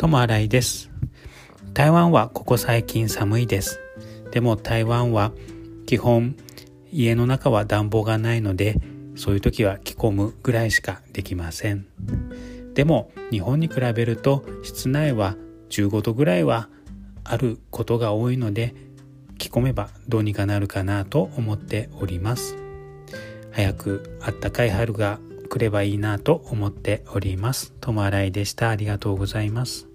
[0.00, 0.90] 友新井です。
[1.74, 3.80] 台湾はここ最近寒いです。
[4.30, 5.32] でも台湾は
[5.86, 6.36] 基本
[6.92, 8.80] 家の中は暖房がないので
[9.16, 11.84] そういう時は着込むぐらいしかできません。
[12.74, 15.34] でも日本に比べると室内は
[15.70, 16.68] 15度ぐらいは
[17.24, 18.76] あることが多いので
[19.36, 22.56] 着込めばどうにかなるかなと思っております
[23.50, 27.72] 早くあったかい春がくればいいなと思っております。
[27.80, 28.70] ともあらいでした。
[28.70, 29.88] ありがとうございます。